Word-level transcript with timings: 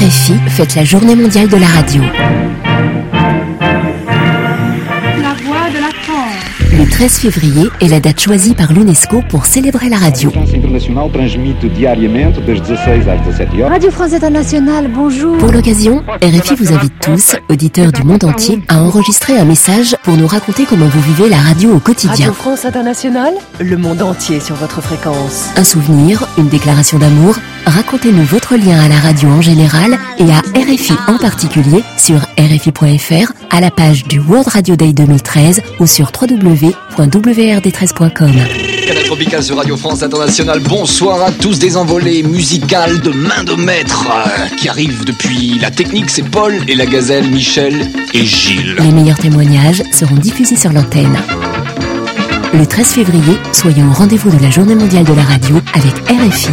RFI 0.00 0.32
fête 0.48 0.76
la 0.76 0.84
journée 0.84 1.14
mondiale 1.14 1.48
de 1.48 1.58
la 1.58 1.66
radio. 1.66 2.02
13 6.90 7.18
février 7.18 7.70
est 7.80 7.88
la 7.88 8.00
date 8.00 8.20
choisie 8.20 8.54
par 8.54 8.72
l'UNESCO 8.72 9.22
pour 9.28 9.46
célébrer 9.46 9.88
la 9.88 9.96
radio. 9.96 10.30
A 10.36 10.40
Internacional 10.40 11.10
transmite 11.10 11.64
diariamente 11.66 12.40
das 12.46 12.58
16 12.58 13.08
às 13.08 13.16
17 13.22 13.48
horas. 13.58 13.70
Radio 13.70 13.90
France 13.90 14.12
Internationale, 14.12 14.90
bonjour. 14.94 15.38
Pour 15.38 15.52
l'occasion, 15.52 16.02
RFI 16.22 16.54
vous 16.56 16.72
invite 16.72 16.92
tous, 17.00 17.36
auditeurs 17.48 17.92
du 17.92 18.02
monde 18.02 18.24
entier, 18.24 18.60
à 18.68 18.82
enregistrer 18.82 19.38
un 19.38 19.44
message 19.44 19.96
pour 20.02 20.16
nous 20.16 20.26
raconter 20.26 20.64
comment 20.64 20.86
vous 20.86 21.00
vivez 21.00 21.28
la 21.28 21.38
radio 21.38 21.74
au 21.74 21.78
quotidien. 21.78 22.26
Radio 22.26 22.32
France 22.32 22.64
Internationale, 22.64 23.34
le 23.60 23.76
monde 23.76 24.02
entier 24.02 24.40
sur 24.40 24.56
votre 24.56 24.82
fréquence. 24.82 25.48
Un 25.56 25.64
souvenir, 25.64 26.26
une 26.36 26.48
déclaration 26.48 26.98
d'amour, 26.98 27.36
racontez-nous 27.66 28.24
votre 28.24 28.56
lien 28.56 28.78
à 28.78 28.88
la 28.88 28.96
radio 28.96 29.28
en 29.30 29.40
général 29.40 29.96
et 30.18 30.30
à 30.30 30.40
RFI 30.54 30.94
en 31.08 31.16
particulier 31.16 31.82
sur 31.96 32.18
RFI.fr, 32.38 33.32
à 33.50 33.60
la 33.60 33.70
page 33.70 34.04
du 34.04 34.20
World 34.20 34.48
Radio 34.48 34.76
Day 34.76 34.92
2013 34.92 35.62
ou 35.78 35.86
sur 35.86 36.12
www.wrd13.com. 36.96 38.32
Canal 38.86 39.04
Tropical 39.04 39.42
sur 39.42 39.56
Radio 39.56 39.76
France 39.76 40.02
Internationale. 40.02 40.60
Bonsoir 40.60 41.22
à 41.22 41.30
tous 41.30 41.58
des 41.58 41.76
envolées 41.76 42.22
musicales 42.22 43.00
de 43.00 43.10
main 43.10 43.44
de 43.44 43.54
maître 43.54 44.08
euh, 44.10 44.56
qui 44.56 44.68
arrivent 44.68 45.04
depuis 45.04 45.58
la 45.60 45.70
technique. 45.70 46.10
C'est 46.10 46.28
Paul 46.28 46.54
et 46.66 46.74
la 46.74 46.86
gazelle 46.86 47.30
Michel 47.30 47.86
et 48.14 48.24
Gilles. 48.24 48.76
Les 48.80 48.90
meilleurs 48.90 49.18
témoignages 49.18 49.82
seront 49.92 50.16
diffusés 50.16 50.56
sur 50.56 50.72
l'antenne. 50.72 51.16
Le 52.52 52.66
13 52.66 52.86
février, 52.86 53.38
soyons 53.52 53.88
au 53.88 53.94
rendez-vous 53.94 54.36
de 54.36 54.42
la 54.42 54.50
Journée 54.50 54.74
mondiale 54.74 55.04
de 55.04 55.14
la 55.14 55.22
radio 55.22 55.56
avec 55.72 55.94
RFI. 56.10 56.50